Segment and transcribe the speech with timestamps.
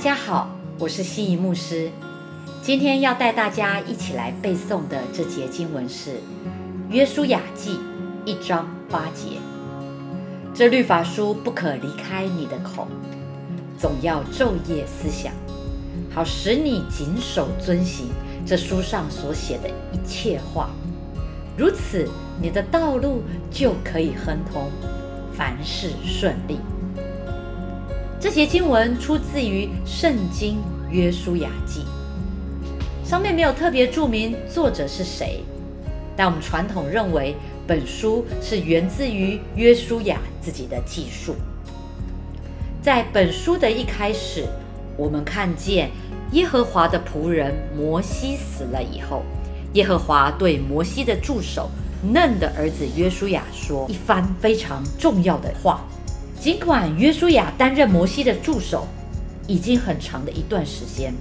[0.00, 1.90] 大家好，我是西仪牧师。
[2.62, 6.12] 今天要带大家一起来背诵的这节经文是
[6.88, 7.72] 《约书亚记》
[8.24, 9.36] 一章八节。
[10.54, 12.88] 这律法书不可离开你的口，
[13.78, 15.34] 总要昼夜思想，
[16.10, 18.06] 好使你谨守遵行
[18.46, 20.70] 这书上所写的一切话。
[21.58, 22.08] 如此，
[22.40, 24.70] 你的道路就可以亨通，
[25.34, 26.58] 凡事顺利。
[28.20, 30.56] 这节经文出自于《圣经·
[30.90, 31.80] 约书亚记》，
[33.08, 35.42] 上面没有特别注明作者是谁，
[36.14, 37.34] 但我们传统认为
[37.66, 41.34] 本书是源自于约书亚自己的记述。
[42.82, 44.44] 在本书的一开始，
[44.98, 45.88] 我们看见
[46.32, 49.22] 耶和华的仆人摩西死了以后，
[49.72, 51.70] 耶和华对摩西的助手
[52.02, 55.82] 嫩的儿子约书亚说一番非常重要的话。
[56.40, 58.88] 尽管约书亚担任摩西的助手
[59.46, 61.12] 已经很长的一段时间，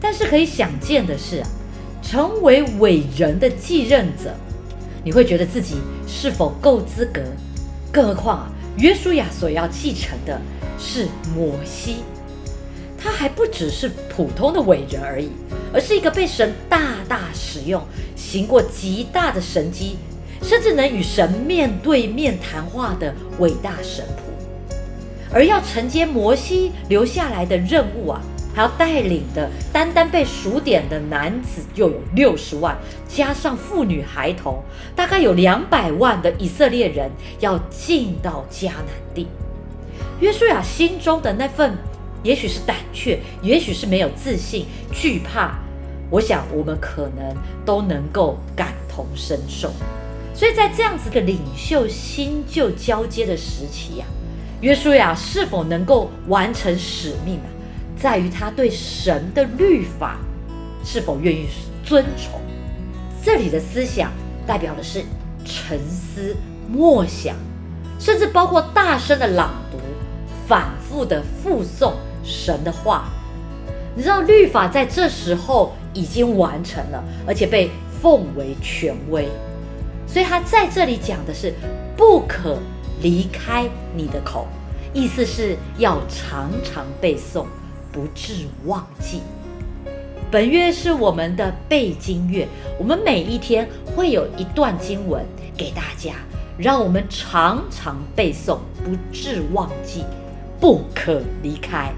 [0.00, 1.40] 但是可以想见的是，
[2.02, 4.34] 成为伟人的继任者，
[5.04, 5.76] 你会觉得自己
[6.08, 7.22] 是否够资格？
[7.92, 10.40] 更何况约书亚所要继承的
[10.76, 11.06] 是
[11.36, 11.98] 摩西，
[12.98, 15.28] 他还不只是普通的伟人而已，
[15.72, 17.80] 而是一个被神大大使用、
[18.16, 19.98] 行过极大的神迹，
[20.42, 24.31] 甚至能与神面对面谈话的伟大神仆。
[25.32, 28.20] 而要承接摩西留下来的任务啊，
[28.54, 32.76] 还要带领的单单被数点的男子就有六十万，
[33.08, 34.62] 加上妇女孩童，
[34.94, 39.26] 大概有两百万的以色列人要进到迦南地。
[40.20, 41.76] 约书亚心中的那份，
[42.22, 45.58] 也许是胆怯，也许是没有自信、惧怕，
[46.10, 49.72] 我想我们可能都能够感同身受。
[50.34, 54.04] 所以在这样子的领袖新旧交接的时期呀。
[54.62, 57.50] 约书亚是否能够完成使命啊，
[57.96, 60.18] 在于他对神的律法
[60.84, 61.48] 是否愿意
[61.84, 62.40] 遵从。
[63.20, 64.12] 这里的思想
[64.46, 65.02] 代表的是
[65.44, 66.36] 沉思、
[66.68, 67.34] 默想，
[67.98, 69.78] 甚至包括大声的朗读、
[70.46, 73.08] 反复的复诵神的话。
[73.96, 77.68] 你知道，律法在这时候已经完成了，而且被
[78.00, 79.28] 奉为权威，
[80.06, 81.52] 所以他在这里讲的是
[81.96, 82.58] 不可。
[83.02, 84.46] 离开你的口，
[84.94, 87.46] 意思是要常常背诵，
[87.90, 89.20] 不致忘记。
[90.30, 92.46] 本月是我们的背经月，
[92.78, 95.24] 我们每一天会有一段经文
[95.56, 96.12] 给大家，
[96.56, 100.04] 让我们常常背诵，不致忘记，
[100.60, 101.92] 不可离开。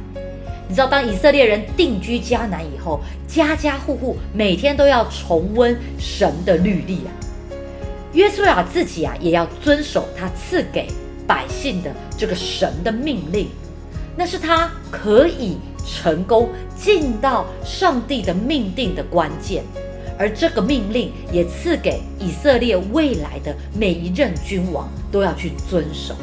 [0.67, 2.99] 你知道，当以色列人定居迦南以后，
[3.29, 7.13] 家家户户每天都要重温神的律例啊。
[8.15, 10.87] 约书亚自己啊，也要遵守他赐给
[11.27, 13.49] 百姓的这个神的命令，
[14.17, 19.65] 那是他可以成功进到上帝的命定的关键。
[20.17, 26.15] 而这个命令也赐给以色列未来的每一任君王都要去遵守。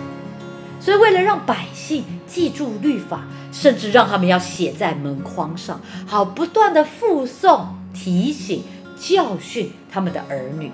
[0.80, 8.64] 所以，为了让百姓记住律法，甚至让他们要写在门框上，好不断的附诵、提醒、
[8.98, 10.72] 教训他们的儿女。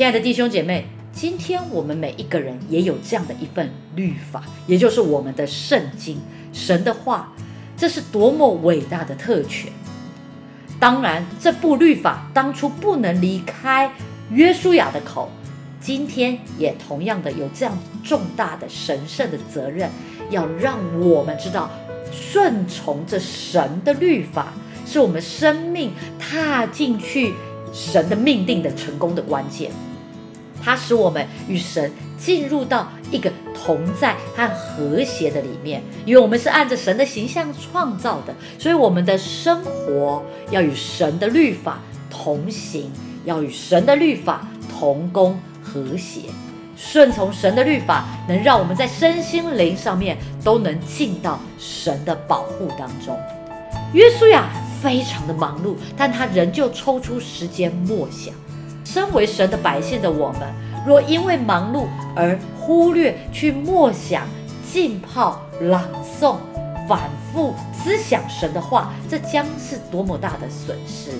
[0.00, 6.16] 亲爱的弟兄姐妹，今天我们每一个人也有这样的一份律法，也就是我们的圣经，
[6.54, 7.30] 神的话，
[7.76, 9.70] 这是多么伟大的特权！
[10.80, 13.92] 当然，这部律法当初不能离开
[14.30, 15.30] 约书亚的口，
[15.82, 19.90] 今天也同样的有这样重大的神圣的责任，
[20.30, 21.70] 要让我们知道，
[22.10, 24.54] 顺从这神的律法，
[24.86, 27.34] 是我们生命踏进去
[27.70, 29.70] 神的命定的成功的关键。
[30.62, 41.80] 它使我们与神进入到一个同在和和谐的里面，因为我们是按着神的形象创造的，所以我们的生活要与神的律法
[42.10, 42.90] 同行，
[43.24, 44.46] 要与神的律法
[44.78, 46.22] 同工和谐，
[46.76, 53.18] 顺从神的律法，能让我们在身心灵上面都能进到神的保护当中。
[53.92, 54.48] 约书亚
[54.82, 58.34] 非常的忙碌，但他仍旧抽出时间默想。
[58.92, 60.40] 身为神的百姓的我们，
[60.84, 64.26] 若因为忙碌而忽略去默想、
[64.68, 66.34] 浸泡、朗诵、
[66.88, 71.12] 反复思想神的话，这将是多么大的损失！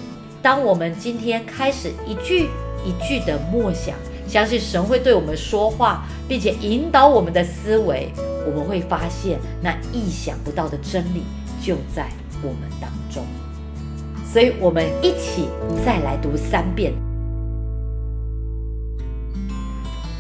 [0.43, 2.49] 当我们今天开始一句
[2.85, 3.95] 一句的默想，
[4.27, 8.11] 相信神会对我们说话，并且引导我们的思维，
[8.49, 11.23] 我们会发现那意想不到的真理
[11.63, 12.09] 就在
[12.43, 13.23] 我们当中。
[14.25, 15.49] 所以，我们一起
[15.87, 16.93] 再来读三遍。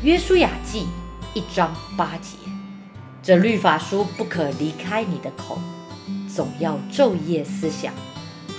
[0.02, 0.86] 约书亚记
[1.34, 2.38] 一章八节，
[3.22, 5.58] 这律法书不可离开你的口，
[6.26, 7.92] 总要昼夜思想，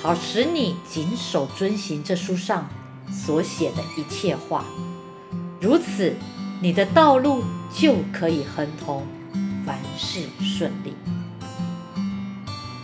[0.03, 2.69] 好使你谨守遵行这书上
[3.11, 4.63] 所写的一切话。
[5.59, 6.13] 如此，
[6.61, 9.03] 你的道路就可以亨通，
[9.65, 10.94] 凡事顺利。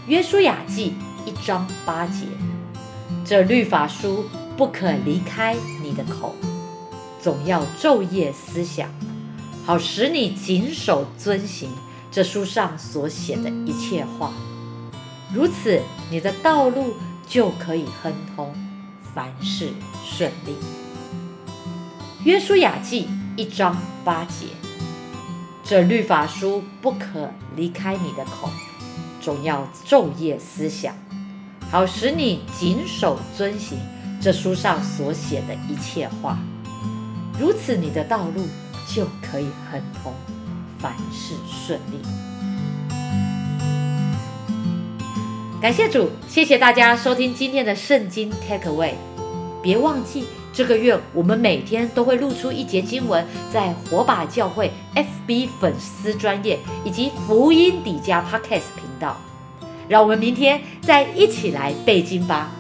[0.08, 0.96] 约书亚记
[1.28, 2.26] 一章八节，
[3.24, 4.26] 这律法书
[4.58, 6.34] 不可离开你的口。
[7.28, 8.90] 总要昼夜思想，
[9.66, 11.70] 好使你谨守遵行
[12.10, 14.32] 这书上所写的一切话。
[15.34, 16.94] 如此，你的道路
[17.28, 18.56] 就可以亨通，
[19.14, 19.74] 凡事
[20.06, 20.56] 顺利。
[22.24, 23.76] 约书亚记一章
[24.06, 24.46] 八节，
[25.66, 28.50] 这律法书不可离开你的口，
[29.20, 30.96] 总要昼夜思想，
[31.70, 33.78] 好使你谨守遵行
[34.22, 36.40] 这书上所写的一切话。
[37.40, 38.48] 如此，你的道路
[38.88, 40.12] 就可以亨通，
[40.80, 42.00] 凡事顺利。
[45.62, 48.94] 感谢主，谢谢大家收听今天的圣经 Take Away。
[49.62, 59.18] 别忘记，这个月我们每天都会录出一节经文，在火把教会 FB 粉丝专业以及福音底加 Podcast 频道。
[59.88, 62.52] 让我们明天再一起来背经吧。